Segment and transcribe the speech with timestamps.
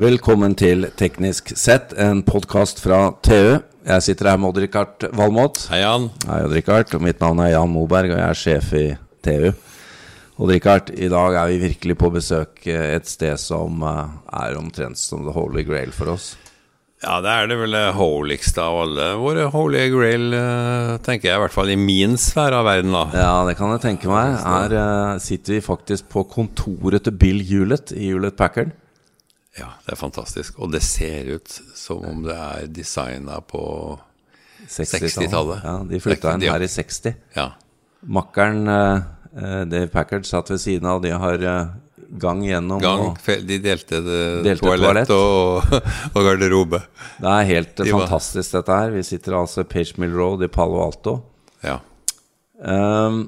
[0.00, 3.58] Velkommen til Teknisk sett, en podkast fra TU.
[3.84, 5.58] Jeg sitter her med Odd-Rikard Valmot.
[5.68, 6.06] Hei, Jan.
[6.24, 6.94] Hei, Odd-Rikard.
[7.04, 8.86] Mitt navn er Jan Moberg, og jeg er sjef i
[9.20, 9.50] TU.
[10.40, 15.28] Odd-Rikard, i dag er vi virkelig på besøk et sted som eh, er omtrent som
[15.28, 16.32] the holy grail for oss.
[17.04, 21.36] Ja, det er det vel holigste av alle våre holy grail, eh, tenker jeg.
[21.36, 23.08] I hvert fall i min sfære av verden, da.
[23.12, 24.40] Ja, det kan jeg tenke meg.
[24.48, 28.72] Her sitter vi faktisk på kontoret til Bill Hewlett i Hewlett Packard.
[29.58, 30.58] Ja, det er fantastisk.
[30.62, 33.62] Og det ser ut som om det er designa på
[34.68, 35.64] 60-tallet.
[35.64, 37.16] Ja, de flytta inn her i 60.
[37.34, 37.50] Ja.
[38.06, 39.00] Makkeren uh,
[39.66, 41.72] Dave Packard satt ved siden av, de har uh,
[42.20, 42.80] gang gjennom.
[42.82, 45.74] Gang, og, de delte, det, Delte toalett, toalett.
[45.74, 46.82] Og, og garderobe.
[47.20, 48.94] det er helt De var- fantastisk, dette her.
[48.94, 51.18] Vi sitter altså Page Mill Road i Palo Alto.
[51.66, 51.78] Ja.
[52.64, 53.22] Ehm,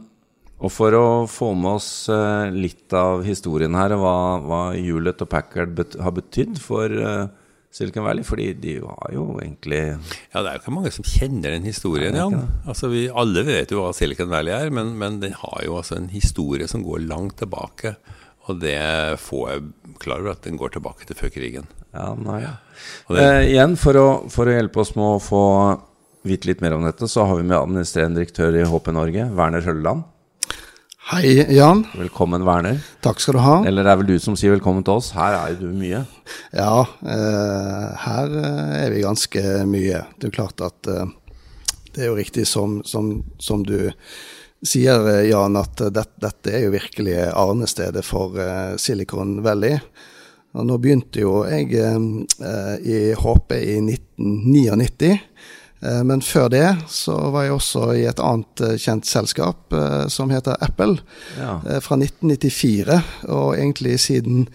[0.62, 4.16] og for å få med oss eh, litt av historien her, hva,
[4.46, 7.24] hva Hewlett og Packard bet har betydd for eh,
[7.72, 11.54] Silicon Valley, fordi de har jo egentlig ja, det er jo ikke mange som kjenner
[11.56, 12.50] den historien, Nei, Jan.
[12.68, 15.96] Altså, vi alle vet jo hva Silicon Valley er, men, men den har jo altså
[15.96, 17.94] en historie som går langt tilbake.
[18.50, 18.76] Og det
[19.22, 21.66] får jeg klar over at den går tilbake til før krigen.
[21.94, 22.42] Ja, nei.
[23.08, 25.42] Det- Eh, igjen, for å, for å hjelpe oss med å få
[26.28, 29.64] vite litt mer om dette, så har vi med administrerende direktør i HP Norge, Werner
[29.64, 30.04] Hølleland.
[31.12, 31.82] Hei, Jan.
[31.92, 32.78] Velkommen, Werner.
[33.04, 33.56] Takk skal du ha.
[33.68, 35.10] Eller det er vel du som sier velkommen til oss.
[35.12, 35.98] Her er jo du mye.
[36.56, 40.06] Ja, eh, her eh, er vi ganske mye.
[40.16, 41.10] Det er jo klart at eh,
[41.92, 43.92] det er jo riktig som, som, som du
[44.64, 49.76] sier, eh, Jan, at eh, det, dette er jo virkelig arnestedet for eh, Silicon Valley.
[50.56, 55.12] Og nå begynte jo jeg i HP i 1999.
[55.82, 60.06] Eh, Men før det så var jeg også i et annet eh, kjent selskap eh,
[60.12, 61.00] som heter Apple,
[61.38, 61.58] Ja.
[61.80, 63.02] fra 1994.
[63.28, 64.46] Og egentlig siden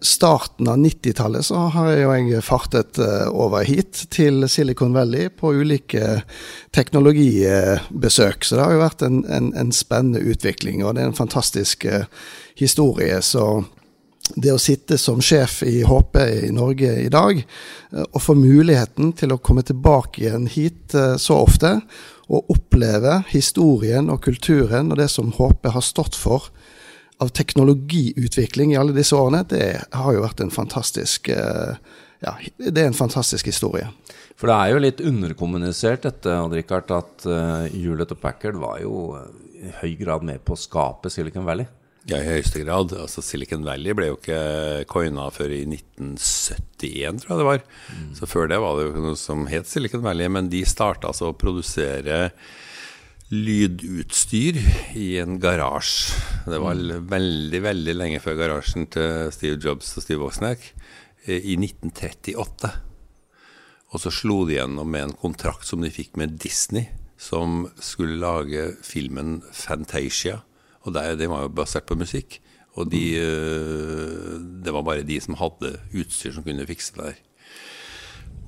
[0.00, 3.00] starten av 90-tallet så har jeg jo jeg fartet
[3.34, 6.22] over hit til Silicon Valley på ulike
[6.72, 8.44] teknologibesøk.
[8.46, 11.84] Så det har jo vært en, en, en spennende utvikling, og det er en fantastisk
[12.56, 13.18] historie.
[13.20, 13.64] Så
[14.36, 16.18] det å sitte som sjef i HP
[16.48, 21.16] i Norge i dag, eh, og få muligheten til å komme tilbake igjen hit eh,
[21.20, 21.78] så ofte,
[22.28, 26.50] og oppleve historien og kulturen og det som HP har stått for
[27.18, 31.78] av teknologiutvikling i alle disse årene, det har jo vært en fantastisk eh,
[32.22, 33.88] ja, det er en fantastisk historie.
[34.38, 37.26] For det er jo litt underkommunisert dette, Odd-Rikard, at
[37.70, 39.14] Hewlett og Packard var jo
[39.58, 41.66] i høy grad med på å skape Silicon Valley.
[42.08, 42.94] Ja, i høyeste grad.
[42.96, 47.66] Altså, Silicon Valley ble jo ikke coina før i 1971, tror jeg det var.
[48.16, 51.10] Så før det var det jo ikke noe som het Silicon Valley, men de starta
[51.10, 52.30] altså å produsere
[53.28, 54.56] lydutstyr
[54.96, 56.16] i en garasje.
[56.48, 60.64] Det var l- veldig, veldig lenge før garasjen til Steve Jobs og Steve Wozniak,
[61.26, 62.70] eh, i 1938.
[63.92, 66.88] Og så slo de gjennom med en kontrakt som de fikk med Disney,
[67.20, 70.40] som skulle lage filmen Fantasia.
[70.88, 72.40] Og der, det var jo basert på musikk.
[72.78, 77.24] Og de, øh, det var bare de som hadde utstyr som kunne fikse det der.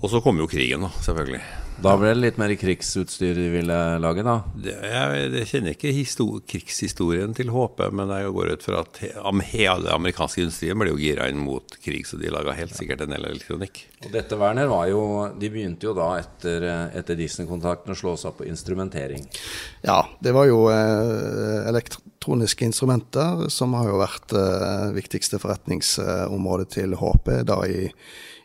[0.01, 1.43] Og så kom jo krigen, da, selvfølgelig.
[1.81, 4.35] Da ble det litt mer krigsutstyr de ville lage, da.
[4.53, 9.13] Det, jeg, jeg kjenner ikke krigshistorien til HP, men jeg går ut fra at he,
[9.55, 13.15] hele amerikanske industrien ble jo gira inn mot krig, så de laga helt sikkert en
[13.15, 13.81] del elektronikk.
[14.05, 15.01] Og dette, Werner, var jo
[15.41, 19.25] De begynte jo da etter, eh, etter Disney-kontakten å slå seg opp på instrumentering.
[19.87, 27.01] Ja, det var jo eh, elektroniske instrumenter som har jo vært eh, viktigste forretningsområdet til
[27.01, 27.89] HP da i,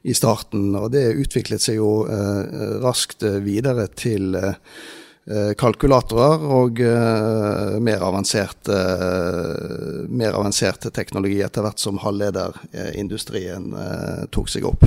[0.05, 0.69] i starten.
[0.77, 8.05] Og det utviklet seg jo eh, raskt eh, videre til eh, kalkulatorer og eh, mer,
[8.05, 14.85] avansert, eh, mer avansert teknologi etter hvert som halvlederindustrien eh, tok seg opp.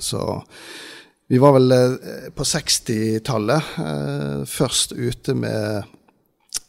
[0.00, 0.24] Så
[1.28, 1.72] vi var vel
[2.36, 5.92] på 60-tallet eh, først ute med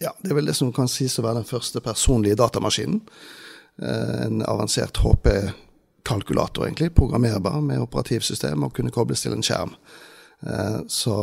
[0.01, 2.99] ja, Det er vel det som kan sies å være den første personlige datamaskinen.
[3.79, 4.97] En avansert
[6.05, 6.93] HP-kalkulator, egentlig.
[6.95, 9.73] Programmerbar med operativsystem og kunne kobles til en skjerm.
[10.45, 11.15] Eh, så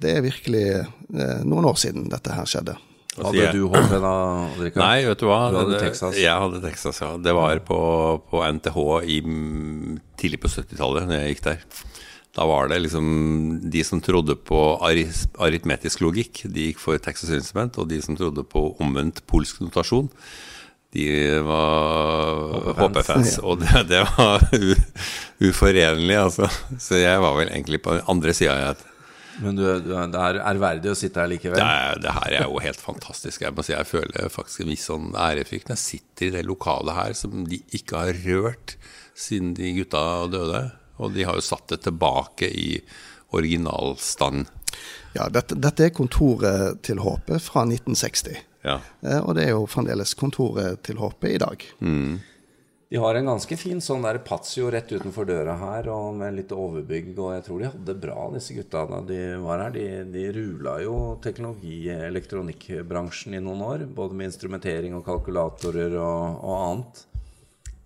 [0.00, 2.76] det er virkelig eh, noen år siden dette her skjedde.
[3.18, 4.12] Og Hadde jeg- du HP da,
[4.48, 4.76] Odd-Rikard?
[4.80, 5.50] Nei, vet du hva?
[5.50, 6.16] Du hadde Det- Texas.
[6.16, 7.16] Jeg hadde Texas, ja.
[7.18, 9.20] Det var på, på NTH i,
[10.16, 11.58] tidlig på 70-tallet, når jeg gikk der.
[12.34, 17.76] Da var det liksom de som trodde på aritmetisk logikk, de gikk for Texas Instrument,
[17.76, 20.08] og de som trodde på omvendt polsk notasjon,
[20.92, 21.08] de
[21.46, 23.38] var HP-fans.
[23.40, 24.74] Og det, det var u,
[25.48, 26.48] uforenlig, altså.
[26.76, 28.74] Så jeg var vel egentlig på den andre sida.
[29.40, 31.56] Men du, du, det er ærverdig å sitte her likevel?
[31.56, 33.46] Det, er, det, her er jo helt fantastisk.
[33.46, 36.44] Jeg må si jeg føler faktisk en viss sånn ærefrykt når jeg sitter i det
[36.48, 38.76] lokalet her som de ikke har rørt
[39.16, 40.64] siden de gutta døde.
[41.00, 42.68] Og de har jo satt det tilbake i
[43.32, 44.44] originalstand.
[45.16, 48.51] Ja, dette, dette er kontoret til HP fra 1960.
[48.62, 48.80] Ja.
[49.02, 51.64] Eh, og det er jo fremdeles kontoret til HP i dag.
[51.82, 52.20] Mm.
[52.92, 56.50] De har en ganske fin sånn der patio rett utenfor døra her, og med litt
[56.52, 57.14] overbygg.
[57.16, 59.72] Og jeg tror de hadde bra, disse gutta da de var her.
[59.72, 63.86] De, de rula jo teknologi- elektronikkbransjen i noen år.
[63.96, 67.02] Både med instrumentering og kalkulatorer og, og annet.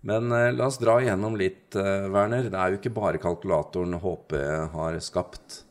[0.06, 2.50] Men eh, la oss dra igjennom litt, eh, Werner.
[2.50, 4.36] Det er jo ikke bare kalkulatoren HP
[4.74, 5.62] har skapt.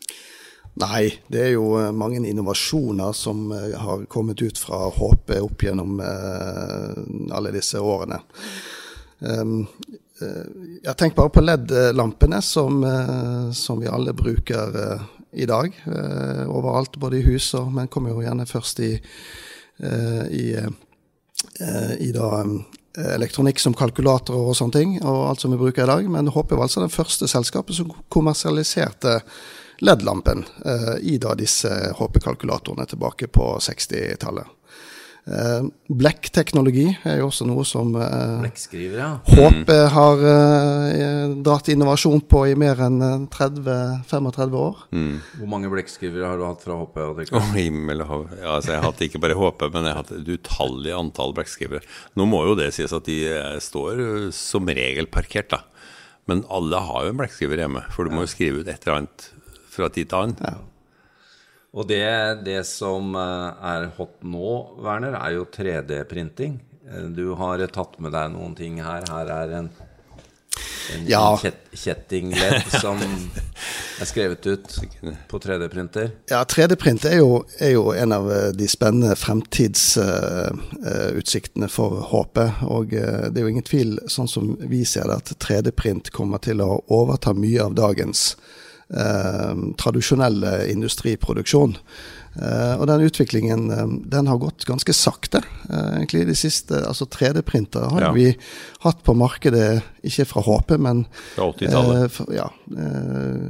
[0.76, 5.64] Nei, det er jo eh, mange innovasjoner som eh, har kommet ut fra HP opp
[5.64, 6.98] gjennom eh,
[7.36, 8.20] alle disse årene.
[9.26, 9.64] Uh,
[10.84, 12.84] jeg tenker bare på LED-lampene som,
[13.56, 14.76] som, vi alle bruker
[15.36, 15.76] i dag.
[16.48, 18.94] overalt, både i hus og Men kommer jo gjerne først i,
[20.32, 20.46] i,
[22.00, 22.30] i da,
[23.18, 26.08] elektronikk som kalkulatorer og sånne ting, og alt som vi bruker i dag.
[26.12, 29.20] Men HP var altså det første selskapet som kommersialiserte
[29.84, 30.46] LED-lampen
[31.02, 34.54] i da disse HP-kalkulatorene tilbake på 60-tallet.
[35.26, 39.08] Uh, Blekkteknologi er jo også noe som uh, Blekkskriver, ja.
[39.26, 40.22] HP har
[41.42, 44.84] dratt innovasjon på i mer enn 30-35 år.
[44.94, 45.16] Mm.
[45.40, 47.02] Hvor mange blekkskrivere har du hatt fra HP?
[47.34, 48.26] Å, himmel og hav.
[48.38, 51.34] Ja, altså, jeg har hatt ikke bare HP, men jeg har hatt et utallig antall
[51.38, 51.82] blekkskrivere.
[52.20, 53.20] Nå må jo det sies at de
[53.66, 55.64] står som regel parkert, da.
[56.30, 59.02] Men alle har jo en blekkskriver hjemme, for du må jo skrive ut et eller
[59.02, 59.32] annet
[59.76, 60.40] fra tid til annen.
[60.42, 60.56] Ja.
[61.76, 62.06] Og det,
[62.48, 66.54] det, som eh, er hot nå, Werner, er jo 3D-printing.
[66.88, 69.04] Eh, du har tatt med deg noen ting her.
[69.12, 69.70] Her er en,
[70.96, 71.38] en, ja.
[71.42, 74.68] kjet, kjettingledd som er skrevet ut
[75.28, 76.12] på 3D-printer.
[76.32, 77.20] Ja, 3D-print er,
[77.60, 82.40] er, jo en av eh, de spennende fremtidsutsiktene uh, for HP.
[82.72, 86.40] Og uh, det er jo ingen tvil, sånn som vi ser det, at 3D-print kommer
[86.40, 88.40] til å overta mye av dagens
[88.94, 91.78] Eh, tradisjonell industriproduksjon.
[92.36, 95.40] Uh, og den utviklingen um, den har gått ganske sakte.
[95.70, 98.10] Uh, egentlig de siste, altså 3D-printere har ja.
[98.12, 98.26] vi
[98.84, 101.06] hatt på markedet, ikke fra HP, men
[101.38, 102.20] Fra 80-tallet?
[102.20, 102.50] Uh, ja,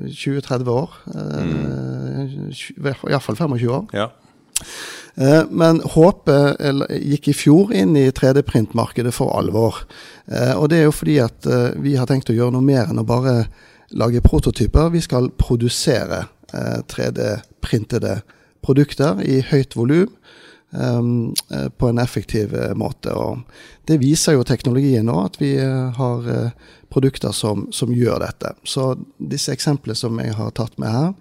[0.06, 1.00] 20-30 år.
[1.10, 2.54] Mm.
[3.10, 3.90] Iallfall 25 år.
[3.98, 4.12] Ja.
[5.50, 6.30] Men HP
[7.00, 9.82] gikk i fjor inn i 3D-printmarkedet for alvor.
[10.60, 11.48] Og det er jo fordi at
[11.80, 13.36] vi har tenkt å gjøre noe mer enn å bare
[13.92, 14.90] lage prototyper.
[14.90, 16.26] Vi skal produsere
[16.92, 18.20] 3D-printede
[18.66, 20.12] produkter i høyt volum
[20.72, 21.34] um,
[21.78, 23.14] på en effektiv måte.
[23.14, 23.44] Og
[23.90, 26.30] det viser jo teknologien nå, at vi har
[26.90, 28.56] produkter som, som gjør dette.
[28.64, 31.14] Så disse eksemplene som jeg har tatt med her,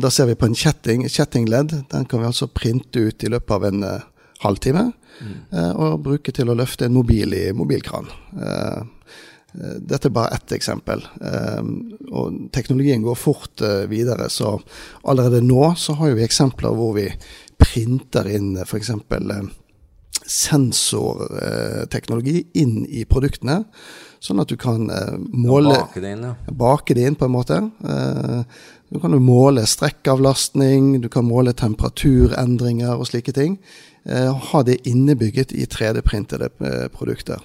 [0.00, 1.72] da ser vi på en kjetting, kjettingledd.
[1.92, 3.84] Den kan vi altså printe ut i løpet av en
[4.44, 4.90] halvtime.
[5.20, 5.36] Mm.
[5.78, 8.10] Og bruke til å løfte en mobil i mobilkran.
[9.54, 11.04] Dette er bare ett eksempel.
[12.10, 14.60] Og teknologien går fort videre, så
[15.06, 17.06] allerede nå så har vi eksempler hvor vi
[17.62, 18.90] printer inn f.eks.
[20.26, 23.64] sensorteknologi inn i produktene.
[24.24, 24.90] Sånn at du kan
[25.30, 26.34] måle Bake det inn, ja.
[26.48, 27.56] Bake det inn, på en måte.
[28.90, 33.58] Du kan jo måle strekkavlastning, du kan måle temperaturendringer og slike ting.
[34.04, 36.48] Ha det innebygget i 3D-printede
[36.94, 37.38] produkter.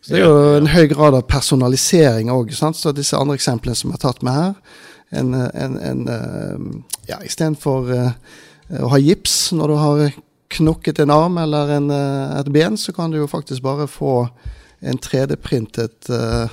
[0.00, 2.54] Så Det er jo en høy grad av personalisering òg.
[2.56, 4.54] Så disse andre eksemplene som har tatt med her
[5.10, 8.10] en, en, en ja, Istedenfor uh,
[8.80, 10.02] å ha gips når du har
[10.50, 14.24] knokket en arm eller en, et ben, så kan du jo faktisk bare få
[14.80, 16.50] en 3D-printet uh,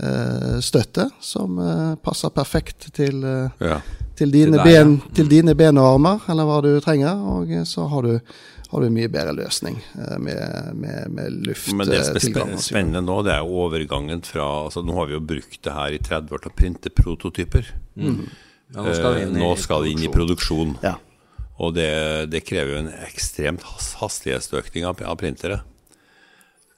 [0.00, 1.58] uh, støtte som
[2.04, 3.80] passer perfekt til, ja.
[4.16, 7.24] til, dine til, ben, til dine ben og armer, eller hva du trenger.
[7.34, 8.14] Og så har du
[8.70, 10.40] har du en mye bedre løsning med,
[10.74, 11.78] med, med lufttilgang.
[11.78, 15.22] Men det som er spennende nå, det er overgangen fra altså Nå har vi jo
[15.22, 17.70] brukt det her i 30 år til å printe prototyper.
[17.94, 18.24] Mm.
[18.74, 20.74] Ja, nå skal det inn, det inn i produksjon.
[20.82, 20.96] Ja.
[21.62, 21.88] Og det,
[22.32, 23.64] det, krever jo en ekstremt
[24.00, 25.62] hastighetsøkning av, av printere.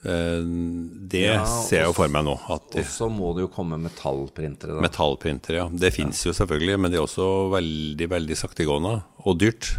[0.02, 2.36] Det Ja, ser jeg jo for meg nå.
[2.54, 4.76] At Og så må det jo komme metallprintere.
[4.76, 4.84] Da.
[4.84, 5.66] metallprintere, ja.
[5.72, 9.72] Det fins jo selvfølgelig, men det er også veldig veldig saktegående og dyrt.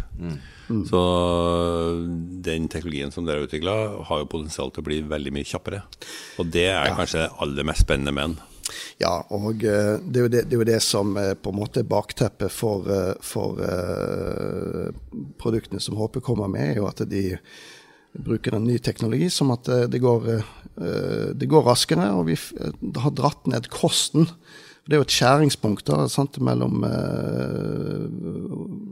[0.86, 1.00] Så
[2.46, 3.74] den teknologien som dere har utvikla,
[4.06, 5.82] har jo potensial til å bli veldig mye kjappere.
[6.38, 8.38] Og det er kanskje det aller mest spennende med den.
[9.00, 11.82] Ja, og eh, det er, det, det er jo det som er på en måte
[11.82, 14.90] er bakteppet for, eh, for uh,
[15.40, 17.24] produktene som HP kommer med, er jo at de
[18.12, 20.26] bruker en ny teknologi som at det går,
[20.80, 24.28] uh, det går raskere, og vi har dratt ned kosten.
[24.90, 28.06] Det er jo et skjæringspunkt da, sant, mellom eh,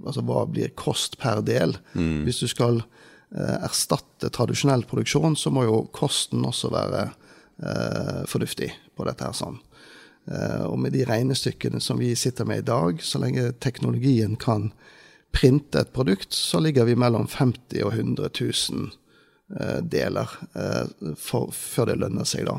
[0.07, 1.75] altså hva blir kost per del.
[1.99, 2.27] Mm.
[2.29, 8.71] Hvis du skal eh, erstatte tradisjonell produksjon, så må jo kosten også være eh, fornuftig
[8.95, 9.27] på dette.
[9.27, 9.59] her sånn.
[10.29, 14.71] Eh, og med de regnestykkene som vi sitter med i dag, så lenge teknologien kan
[15.35, 18.97] printe et produkt, så ligger vi mellom 50 og 100 000 eh,
[19.83, 22.59] deler eh, for, før det lønner seg, da.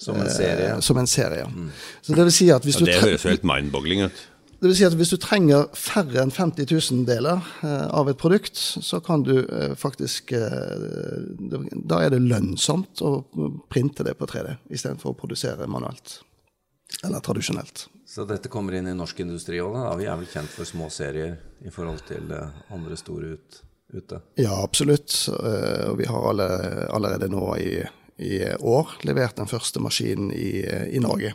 [0.00, 0.74] Som en serie.
[0.76, 1.70] Eh, som en serie, Mm.
[2.02, 4.22] Så det vil si at hvis Ja, du det høres jo helt mindboggling ut.
[4.60, 8.16] det vil si at hvis du trenger færre enn 50 000 deler eh, av et
[8.16, 10.48] produkt, så kan du eh, faktisk eh,
[11.84, 13.24] Da er det lønnsomt å
[13.68, 16.20] printe det på 3D istedenfor å produsere manuelt.
[17.04, 17.86] Eller tradisjonelt.
[18.10, 19.92] Så dette kommer inn i norsk industri òg, da?
[20.00, 23.60] Vi er vel kjent for små serier i forhold til eh, andre store ut,
[23.92, 24.20] ute?
[24.40, 25.14] Ja, absolutt.
[25.32, 26.46] Eh, Og vi har alle,
[26.90, 27.80] allerede nå i,
[28.20, 30.62] i år levert den første maskinen i,
[30.94, 31.34] i Norge.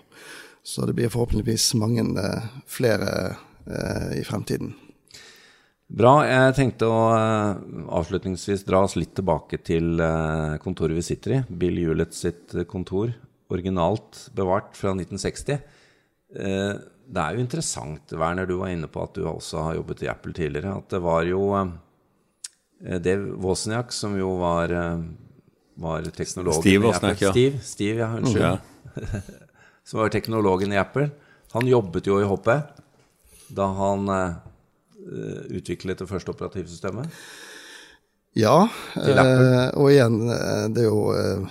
[0.66, 3.12] Så det blir forhåpentligvis mange eh, flere
[3.68, 4.74] eh, i fremtiden.
[5.86, 6.16] Bra.
[6.26, 7.02] Jeg tenkte å
[7.94, 10.00] avslutningsvis dra oss litt tilbake til
[10.64, 11.42] kontoret vi sitter i.
[11.62, 13.12] Bill Hewlett sitt kontor,
[13.54, 15.60] originalt bevart fra 1960.
[16.42, 16.74] Eh,
[17.06, 20.10] Det er jo interessant, Werner, du var inne på at du også har jobbet i
[20.10, 21.44] Apple tidligere, at det var jo
[22.84, 25.04] eh, Dave Wozniak som jo var, eh,
[25.76, 27.32] var teknologen Steve i Wozniak, ja.
[27.32, 28.58] Steve, Steve, ja, unnskyld.
[28.96, 29.22] Okay.
[29.88, 31.10] som var teknologen i Apple.
[31.56, 32.50] Han jobbet jo i HP
[33.56, 34.32] da han uh,
[35.54, 37.12] utviklet det første operativsystemet.
[38.36, 38.68] Ja,
[39.00, 41.46] eh, og igjen, eh, det jo eh,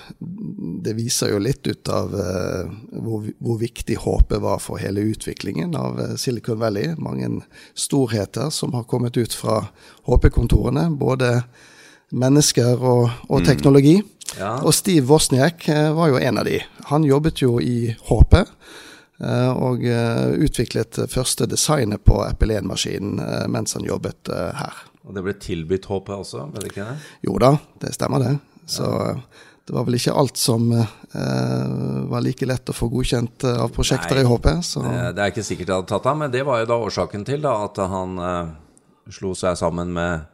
[0.84, 2.66] Det viser jo litt ut av eh,
[3.00, 6.90] hvor, hvor viktig HP var for hele utviklingen av eh, Silicon Valley.
[7.00, 7.30] Mange
[7.72, 9.62] storheter som har kommet ut fra
[10.10, 10.90] HP-kontorene.
[11.00, 11.38] Både
[12.12, 14.02] mennesker og, og teknologi.
[14.36, 14.58] Ja.
[14.60, 15.64] Og Steve Wozniak
[15.96, 16.60] var jo en av de.
[16.92, 18.42] Han jobbet jo i HP.
[19.24, 19.88] eh, Og
[20.36, 24.28] utviklet første designet på Apple 1-maskinen eh, mens han jobbet
[24.60, 24.84] her.
[25.04, 26.96] Og det ble tilbudt HP også, ble det ikke det?
[27.26, 28.34] Jo da, det stemmer det.
[28.70, 29.18] Så eh,
[29.64, 33.72] det var vel ikke alt som eh, var like lett å få godkjent eh, av
[33.72, 34.24] prosjekter Nei.
[34.24, 34.48] i HP.
[34.64, 36.78] Så Det, det er ikke sikkert jeg hadde tatt av, men det var jo da
[36.84, 38.52] årsaken til da, at han eh,
[39.16, 40.26] slo seg sammen med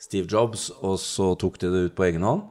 [0.00, 2.46] Steve Jobs, og så tok de det ut på egen hånd.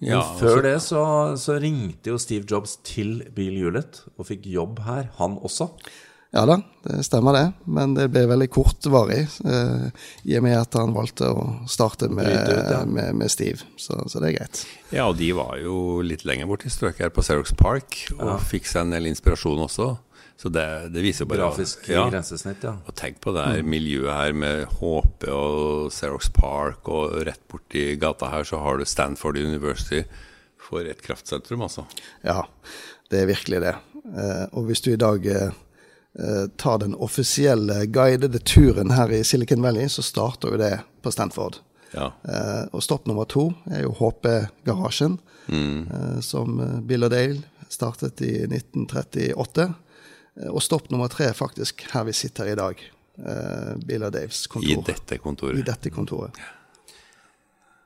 [0.00, 1.04] Men Ja, før det så,
[1.40, 5.68] så ringte jo Steve Jobs til Bill Hewlett og fikk jobb her, han også.
[6.34, 7.44] Ja da, det stemmer det.
[7.70, 9.84] Men det ble veldig kortvarig, eh,
[10.26, 12.80] i og med at han valgte å starte med, ut, ja.
[12.90, 13.62] med, med Steve.
[13.78, 14.64] Så, så det er greit.
[14.90, 18.42] Ja, og de var jo litt lenger borte i strøket her på Xerox Park, og
[18.50, 19.94] fikk seg en del inspirasjon også.
[20.34, 22.08] Så det, det viser bare Grafisk ja.
[22.10, 22.74] grensesnitt, ja.
[22.82, 27.92] Og tenk på det her miljøet her med HP og Xerox Park, og rett borti
[28.02, 30.02] gata her så har du Stanford University
[30.58, 31.86] for et kraftsentrum, altså.
[32.26, 32.42] Ja,
[33.12, 33.76] det er virkelig det.
[34.04, 35.54] Eh, og hvis du i dag eh,
[36.56, 41.56] tar den offisielle guidede turen her i Silicon Valley, så starter jo det på Stanford.
[41.94, 42.10] Ja.
[42.26, 45.16] Uh, og stopp nummer to er jo HP-garasjen,
[45.50, 49.66] eh, som eh, Bill og Dale startet i 1938.
[50.40, 52.80] Eh, og stopp nummer tre er faktisk her vi sitter i dag.
[53.18, 54.70] Eh, Bill og Daves kontor.
[54.70, 55.58] I dette kontoret.
[55.60, 56.38] I dette kontoret.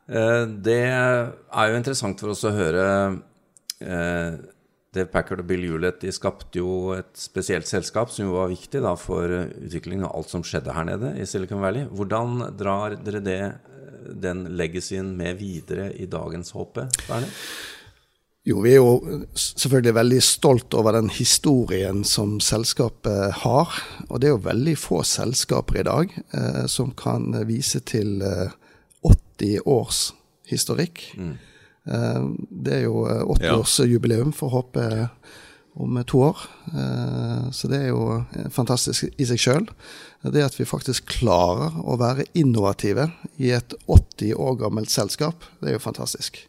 [0.08, 2.86] Eh, Det er jo interessant for oss å høre
[3.80, 4.38] eh,
[4.98, 8.82] Dave Packard og Bill Hewlett de skapte jo et spesielt selskap som jo var viktig
[8.84, 11.88] da for eh, utviklingen av alt som skjedde her nede i Silicon Valley.
[11.94, 16.84] Hvordan drar dere det, eh, den legacyen med videre i dagens HP?
[17.08, 17.32] Bernie?
[18.48, 23.74] Jo, vi er jo selvfølgelig veldig stolt over den historien som selskapet har.
[24.08, 28.54] Og det er jo veldig få selskaper i dag eh, som kan vise til eh,
[29.04, 30.00] 80 års
[30.48, 31.02] historikk.
[31.18, 31.34] Eh,
[31.88, 34.80] det er jo eh, 80-årsjubileum for HP
[35.78, 36.38] om to år.
[36.74, 39.68] Eh, så det er jo eh, fantastisk i seg sjøl.
[40.26, 45.70] Det at vi faktisk klarer å være innovative i et 80 år gammelt selskap, det
[45.70, 46.40] er jo fantastisk.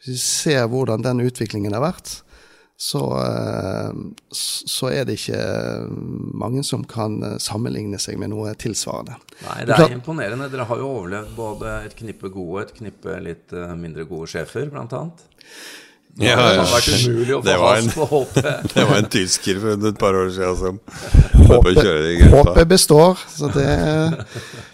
[0.00, 2.20] Hvis vi ser hvordan den utviklingen har vært,
[2.80, 3.90] så, eh,
[4.32, 5.40] så er det ikke
[6.40, 9.18] mange som kan eh, sammenligne seg med noe tilsvarende.
[9.44, 10.48] Nei, Det er er imponerende.
[10.48, 14.30] Dere har jo overlevd både et knippe gode og et knippe litt eh, mindre gode
[14.32, 15.26] sjefer, blant annet.
[16.18, 17.58] Ja, det ja.
[17.58, 17.90] var en-
[18.74, 20.80] Det var en tysker for et par år siden som.
[22.30, 23.18] Håpet består.
[23.28, 23.70] så det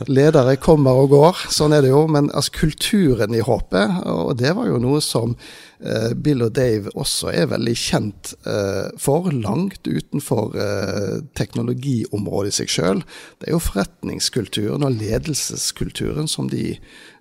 [0.08, 2.06] Ledere kommer og går, sånn er det jo.
[2.10, 5.36] Men altså, kulturen i håpet, og det var jo noe som
[5.80, 12.56] eh, Bill og Dave også er veldig kjent eh, for, langt utenfor eh, teknologiområdet i
[12.62, 13.02] seg sjøl.
[13.40, 16.74] Det er jo forretningskulturen og ledelseskulturen som de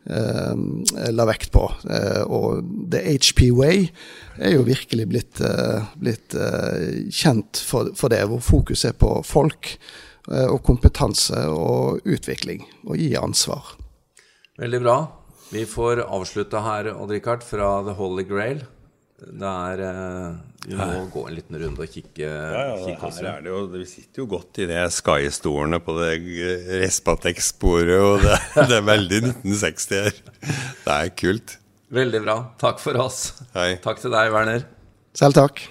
[0.06, 1.66] la vekt på.
[1.90, 3.88] Eh, og The HP Way
[4.38, 9.72] er jo virkelig blitt, eh, blitt eh, kjent for, det, hvor fokus er på folk
[10.32, 13.76] eh, og kompetanse og utvikling, og gi ansvar.
[14.62, 14.98] Veldig bra.
[15.52, 18.64] Vi får avslutte her, Odd-Rikard, fra The Holy Grail.
[19.16, 20.32] Det er eh,
[20.66, 23.62] Vi må gå en liten runde og kikke, ja, ja, kikke her er det jo,
[23.72, 26.18] Vi sitter jo godt i de Sky-stolene på det
[26.84, 28.40] Respatex-sporet, og det,
[28.72, 30.20] det, er veldig 1960 her.
[30.84, 31.58] Det er kult.
[31.96, 32.38] Veldig bra.
[32.60, 33.30] Takk for oss.
[33.56, 33.76] Hei.
[33.84, 34.68] Takk til deg, Werner.
[35.16, 35.64] Selv takk.